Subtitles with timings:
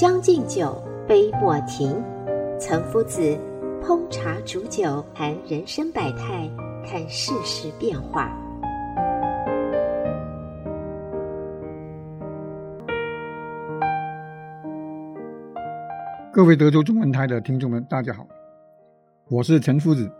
[0.00, 2.02] 将进酒，杯莫停。
[2.58, 3.20] 岑夫子
[3.82, 6.50] 烹茶煮酒，谈人生百态，
[6.86, 8.34] 看世事变化。
[16.32, 18.26] 各位德州中文台的听众们，大家好，
[19.28, 20.10] 我是岑夫子。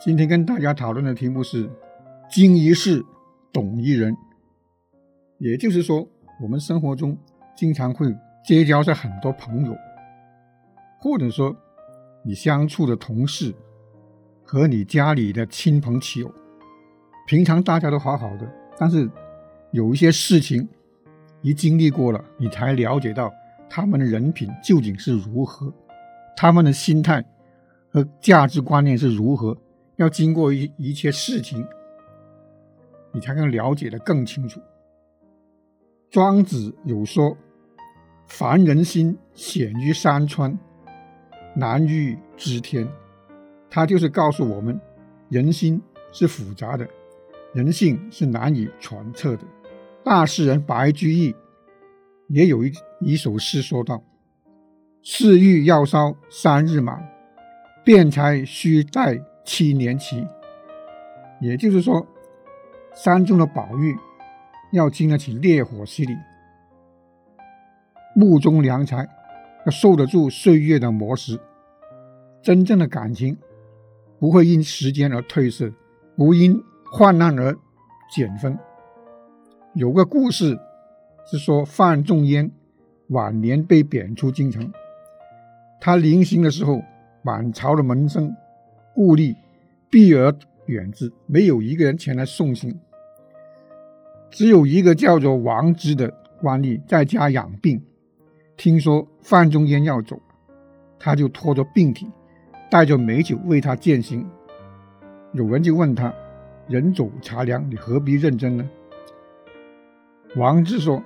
[0.00, 1.70] 今天跟大家讨论的题目是
[2.28, 3.00] “经一事，
[3.52, 4.12] 懂一人”。
[5.38, 6.04] 也就是说，
[6.42, 7.16] 我们生活中
[7.54, 8.12] 经常会。
[8.44, 9.74] 结交着很多朋友，
[11.00, 11.56] 或者说
[12.22, 13.54] 你相处的同事
[14.44, 16.30] 和你家里的亲朋戚友，
[17.26, 19.10] 平常大家都好好的，但是
[19.70, 20.68] 有一些事情
[21.40, 23.32] 一经历过了，你才了解到
[23.66, 25.72] 他们的人品究竟是如何，
[26.36, 27.24] 他们的心态
[27.88, 29.56] 和价值观念是如何，
[29.96, 31.66] 要经过一一切事情，
[33.10, 34.60] 你才能了解的更清楚。
[36.10, 37.34] 庄子有说。
[38.26, 40.58] 凡人心险于山川，
[41.54, 42.88] 难于知天。
[43.70, 44.80] 他就是告诉我们，
[45.28, 45.80] 人心
[46.12, 46.88] 是复杂的，
[47.52, 49.42] 人性是难以揣测的。
[50.04, 51.34] 大诗人白居易
[52.28, 54.02] 也有一一首诗说道
[55.02, 57.02] ：“似玉要烧三日满，
[57.84, 60.26] 辩才须待七年期。”
[61.40, 62.06] 也就是说，
[62.94, 63.96] 山中的宝玉
[64.72, 66.14] 要经得起烈火洗礼。
[68.14, 69.08] 目中良才
[69.66, 71.38] 要受得住岁月的磨蚀，
[72.40, 73.36] 真正的感情
[74.18, 75.72] 不会因时间而褪色，
[76.16, 77.56] 不因患难而
[78.14, 78.56] 减分。
[79.74, 80.56] 有个故事
[81.26, 82.50] 是说，范仲淹
[83.08, 84.72] 晚年被贬出京城，
[85.80, 86.80] 他临行的时候，
[87.22, 88.34] 满朝的门生
[88.94, 89.34] 故吏
[89.90, 90.32] 避而
[90.66, 92.78] 远之，没有一个人前来送行，
[94.30, 96.08] 只有一个叫做王之的
[96.40, 97.82] 官吏在家养病。
[98.56, 100.20] 听说范仲淹要走，
[100.98, 102.08] 他就拖着病体，
[102.70, 104.26] 带着美酒为他饯行。
[105.32, 106.14] 有人就问他
[106.68, 108.70] ：“人走茶凉，你何必认真呢？”
[110.36, 111.02] 王志说：“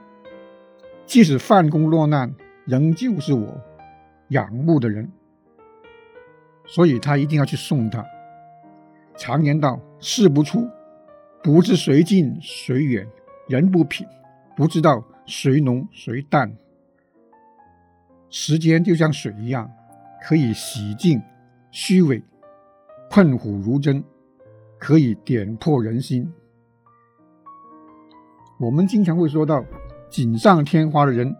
[1.07, 2.35] 即使范公落难，
[2.67, 3.59] 仍旧是我
[4.29, 5.11] 仰慕的人，
[6.67, 8.05] 所以他一定要去送他。”
[9.17, 10.69] 常言道：“事不出，
[11.43, 13.07] 不知谁近谁远；
[13.49, 14.07] 人不品，
[14.55, 16.55] 不知道谁浓谁淡。”
[18.31, 19.71] 时间就像水一样，
[20.23, 21.23] 可以洗净
[21.71, 22.23] 虚伪，
[23.11, 24.05] 困虎如针，
[24.79, 26.31] 可以点破人心。
[28.61, 29.65] 我们经常会说到，
[30.11, 31.35] 锦上添花的人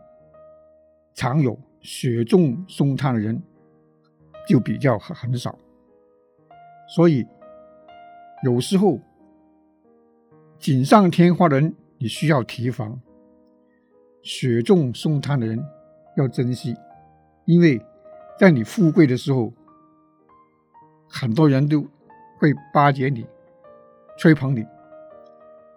[1.15, 3.43] 常有，雪中送炭的人
[4.49, 5.59] 就比较很少。
[6.89, 7.27] 所以，
[8.45, 8.99] 有时候
[10.59, 12.99] 锦上添花的人你需要提防，
[14.23, 15.63] 雪中送炭的人。
[16.19, 16.77] 要珍惜，
[17.45, 17.81] 因为
[18.37, 19.53] 在你富贵的时候，
[21.09, 21.87] 很多人都
[22.39, 23.25] 会巴结你、
[24.19, 24.65] 吹捧你；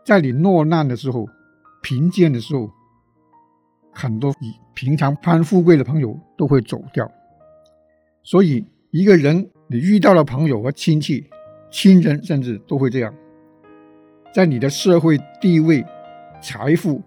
[0.03, 1.29] 在你落难的时候、
[1.83, 2.71] 贫贱的时候，
[3.93, 7.09] 很多你平常攀富贵的朋友都会走掉。
[8.23, 11.29] 所以，一个人你遇到了朋友和亲戚、
[11.69, 13.13] 亲人，甚至都会这样，
[14.33, 15.85] 在你的社会地位、
[16.41, 16.99] 财富、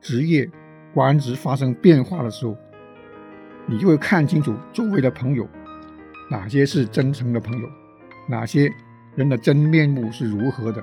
[0.00, 0.50] 职业。
[0.96, 2.56] 官职发生变化的时候，
[3.66, 5.46] 你就会看清楚周围的朋友，
[6.30, 7.68] 哪些是真诚的朋友，
[8.26, 8.72] 哪些
[9.14, 10.82] 人的真面目是如何的。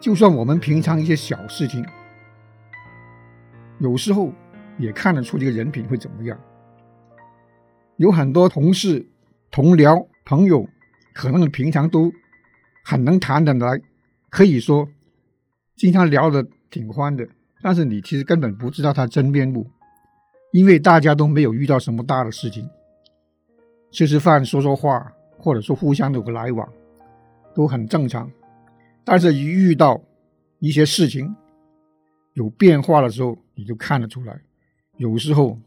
[0.00, 1.84] 就算我们平常一些小事情，
[3.80, 4.32] 有时候
[4.78, 6.38] 也看得出这个人品会怎么样。
[7.96, 9.04] 有很多同事、
[9.50, 10.68] 同僚、朋友，
[11.12, 12.12] 可能平常都
[12.84, 13.82] 很能谈得来，
[14.30, 14.88] 可以说
[15.74, 17.26] 经常聊得挺欢的。
[17.62, 19.70] 但是你其实根本不知道他真面目，
[20.52, 22.68] 因为大家都没有遇到什么大的事情，
[23.90, 26.66] 吃吃饭、说说话，或者说互相有个来往，
[27.54, 28.30] 都很正常。
[29.04, 30.00] 但是，一遇到
[30.58, 31.34] 一些事情
[32.34, 34.40] 有变化的时候，你就看得出来。
[34.96, 35.58] 有时候，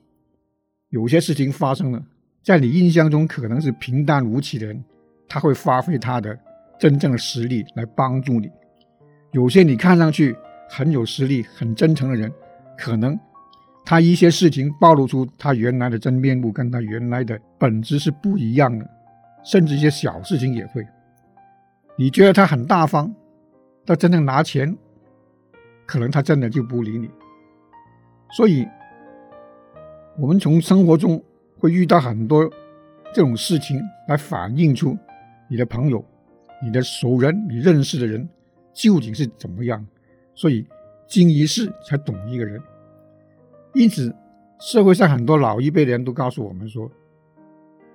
[0.89, 2.03] 有些事情发生了，
[2.43, 4.83] 在你印象中可能是平淡无奇的人，
[5.27, 6.37] 他会发挥他的
[6.79, 8.49] 真正的实力来帮助你。
[9.31, 10.35] 有些你看上去
[10.69, 12.31] 很有实力、很真诚的人，
[12.77, 13.19] 可能
[13.85, 18.89] 他一些事情暴露出他原来的真面目，跟他原来的本质是不一样的，
[19.43, 20.85] 甚至一些小事情也会。
[21.95, 23.13] 你觉得他很大方，
[23.85, 24.75] 他真正拿钱，
[25.85, 27.09] 可能他真的就不理你。
[28.31, 28.67] 所以，
[30.17, 31.23] 我们从生活中
[31.59, 32.49] 会遇到很多
[33.13, 34.97] 这种事情，来反映出
[35.47, 36.03] 你的朋友、
[36.63, 38.27] 你的熟人、你认识的人
[38.73, 39.85] 究竟是怎么样。
[40.35, 40.65] 所以，
[41.07, 42.61] 经一事才懂一个人。
[43.73, 44.15] 因此，
[44.59, 46.91] 社会上很多老一辈的人都告诉我们说，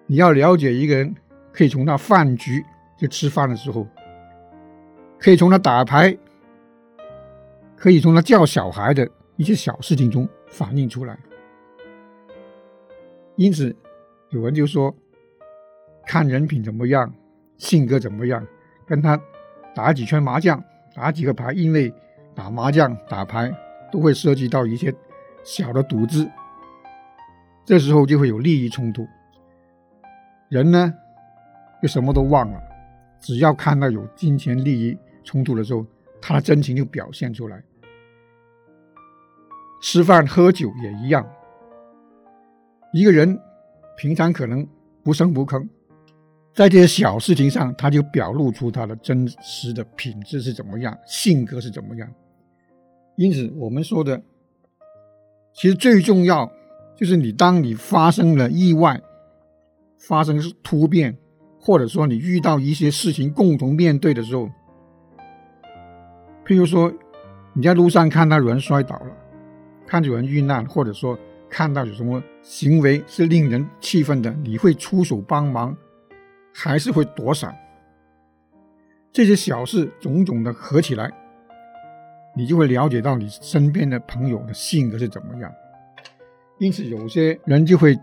[0.07, 1.15] 你要了解一个人，
[1.53, 2.65] 可以从他饭局。
[3.01, 3.87] 就吃饭的时候，
[5.21, 6.19] 可以从他打牌，
[7.77, 11.17] 可以从他教小孩的一些小事情中反映出来。
[13.37, 13.73] 因此，
[14.31, 14.93] 有人就说，
[16.05, 17.15] 看人品怎么样，
[17.57, 18.45] 性格怎么样，
[18.85, 19.17] 跟他
[19.73, 20.61] 打几圈麻将，
[20.93, 21.95] 打几个牌，因为
[22.39, 23.53] 打麻将、打牌
[23.91, 24.95] 都会涉及到一些
[25.43, 26.31] 小的赌资，
[27.65, 29.05] 这时候就会有利益冲突。
[30.49, 30.95] 人呢，
[31.83, 32.63] 就什么都忘了。
[33.19, 35.85] 只要看到有金钱利益冲突的时候，
[36.23, 37.61] 他的真情就表现出来。
[39.83, 41.29] 吃饭喝酒也一样，
[42.93, 43.37] 一个人
[43.97, 44.65] 平常可能
[45.03, 45.69] 不声不吭，
[46.55, 52.09] 在这些小事情上，他就表露出他的真实的品质是怎么样，性格是怎么样。
[53.19, 54.23] 因此，我们说的，
[55.53, 56.53] 其实最重要
[56.97, 59.03] 就是你当你发生了意外，
[59.99, 61.19] 发生突变。
[61.61, 64.49] 或者说你遇到一些事情共同面对的时候，
[66.47, 66.91] 譬如说
[67.53, 69.11] 你在路上看到有人摔倒了，
[69.85, 71.19] 看到有人遇难，或者说
[71.51, 75.77] 看到有什么行为是令人气愤的，你会出手帮忙，
[76.55, 77.55] 还是会躲闪？
[79.13, 81.13] 这些小事种种的合起来，
[82.39, 85.53] 你就会了解到你身边的朋友的性格是怎么样。
[86.59, 87.99] 因此，有些人就会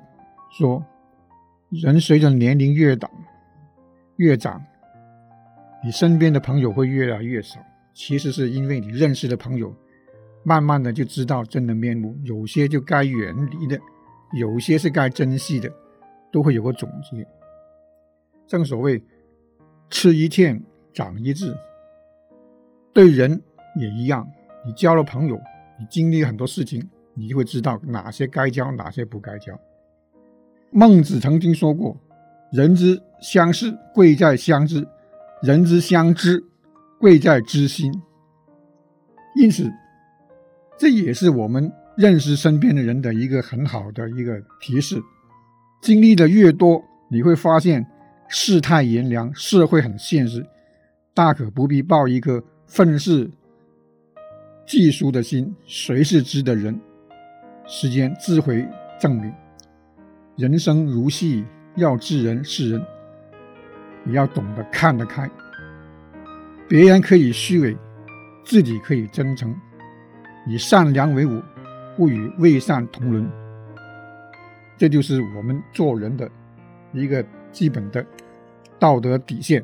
[0.52, 0.86] 说，
[1.70, 3.10] 人随着年龄越长。
[4.18, 4.62] 越长，
[5.82, 7.62] 你身边的朋友会越来越少。
[7.94, 9.74] 其实是因为你认识的朋友，
[10.44, 12.14] 慢慢的就知道真的面目。
[12.26, 13.80] 有些就该远离的，
[14.34, 15.72] 有些是该珍惜的，
[16.30, 17.26] 都会有个总结。
[18.48, 19.02] 正所谓
[19.90, 20.62] “吃一堑，
[20.94, 21.56] 长一智”，
[22.94, 23.42] 对人
[23.76, 24.28] 也一样。
[24.66, 25.40] 你交了朋友，
[25.80, 29.60] 你经历很多事情，你就会知道哪些该交，哪些不该交。
[30.72, 31.96] 孟子曾经说过。
[32.52, 34.82] 人之相识，贵在相知；
[35.42, 36.42] 人之相知，
[37.00, 37.92] 贵在知心。
[39.36, 39.70] 因此，
[40.78, 45.02] 这也是我们认识身边的人的一个很好的一个提示。
[45.82, 47.86] 经历的越多，你会发现
[48.30, 50.46] 世态炎凉，社会很现实，
[51.14, 53.30] 大可不必抱一颗愤世
[54.66, 55.56] 技术的心。
[55.66, 56.80] 谁是知的人？
[57.66, 58.68] 时间自会
[59.00, 59.34] 证明。
[60.36, 61.44] 人生如戏。
[61.78, 62.82] 要知人是人，
[64.06, 65.30] 你要懂得看得开。
[66.70, 67.78] 别人可以虚伪，
[68.46, 69.54] 自己可以真诚。
[70.48, 71.42] 以善良为伍，
[71.98, 73.30] 不与伪善同伦。
[74.78, 76.32] 这就是我们做人的
[76.94, 77.22] 一个
[77.52, 78.06] 基本的
[78.80, 79.62] 道德底线。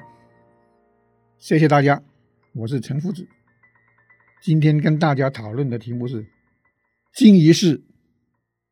[1.37, 2.03] 谢谢大家，
[2.51, 3.25] 我是陈夫子。
[4.41, 6.25] 今天跟大家讨论的题目是：
[7.13, 7.83] 经一事，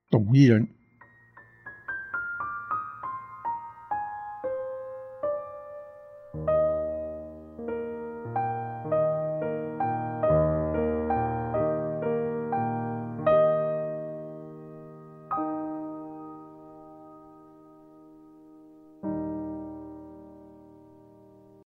[0.09, 0.67] 懂一人。